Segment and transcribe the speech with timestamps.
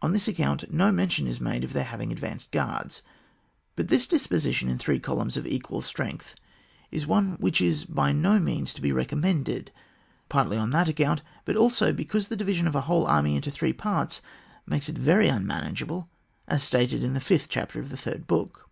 [0.00, 3.02] On this account no mention is made of their having had advanced guards.
[3.74, 6.36] But this disposition in three columns of equal strength
[6.92, 9.72] is one which is by no means to be recommended,
[10.28, 13.72] partly on that account, and also because the division of a whole army into three
[13.72, 14.22] parts
[14.66, 16.08] makes it very unmanageable,
[16.46, 18.70] as stated in the fifth chapter of the third book.